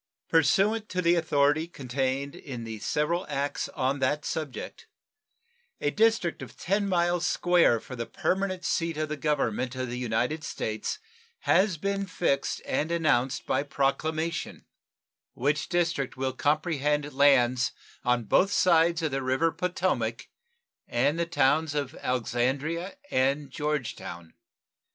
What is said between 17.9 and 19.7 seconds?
on both sides of the river